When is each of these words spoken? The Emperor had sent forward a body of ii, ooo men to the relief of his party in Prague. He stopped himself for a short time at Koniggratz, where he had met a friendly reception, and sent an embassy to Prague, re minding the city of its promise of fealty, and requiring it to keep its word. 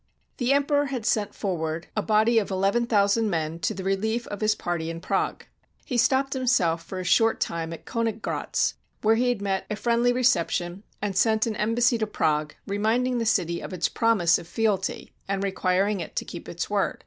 The 0.37 0.51
Emperor 0.51 0.85
had 0.87 1.05
sent 1.05 1.35
forward 1.35 1.85
a 1.95 2.01
body 2.01 2.39
of 2.39 2.49
ii, 2.49 2.57
ooo 2.57 3.23
men 3.27 3.59
to 3.59 3.73
the 3.75 3.83
relief 3.83 4.25
of 4.29 4.41
his 4.41 4.55
party 4.55 4.89
in 4.89 4.99
Prague. 4.99 5.45
He 5.85 5.95
stopped 5.95 6.33
himself 6.33 6.81
for 6.81 6.99
a 6.99 7.03
short 7.03 7.39
time 7.39 7.71
at 7.71 7.85
Koniggratz, 7.85 8.73
where 9.03 9.13
he 9.13 9.29
had 9.29 9.43
met 9.43 9.67
a 9.69 9.75
friendly 9.75 10.11
reception, 10.11 10.81
and 11.03 11.15
sent 11.15 11.45
an 11.45 11.55
embassy 11.55 11.99
to 11.99 12.07
Prague, 12.07 12.55
re 12.65 12.79
minding 12.79 13.19
the 13.19 13.27
city 13.27 13.61
of 13.61 13.73
its 13.73 13.89
promise 13.89 14.39
of 14.39 14.47
fealty, 14.47 15.13
and 15.27 15.43
requiring 15.43 15.99
it 15.99 16.15
to 16.15 16.25
keep 16.25 16.49
its 16.49 16.67
word. 16.67 16.97